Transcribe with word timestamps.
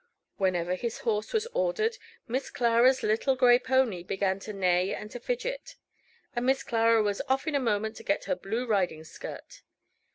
Whenever 0.37 0.73
his 0.73 0.97
horse 1.01 1.31
was 1.31 1.45
ordered, 1.53 1.99
Miss 2.27 2.49
Clara's 2.49 3.03
little 3.03 3.35
grey 3.35 3.59
pony 3.59 4.01
began 4.01 4.39
to 4.39 4.51
neigh 4.51 4.95
and 4.95 5.11
to 5.11 5.19
fidget, 5.19 5.75
and 6.35 6.47
Miss 6.47 6.63
Clara 6.63 7.03
was 7.03 7.21
off 7.29 7.45
in 7.47 7.53
a 7.53 7.59
moment 7.59 7.97
to 7.97 8.03
get 8.03 8.23
her 8.23 8.35
blue 8.35 8.65
riding 8.65 9.03
skirt. 9.03 9.61